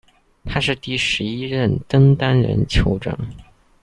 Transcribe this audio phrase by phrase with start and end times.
[0.45, 3.15] 他是第十一任登丹人酋长。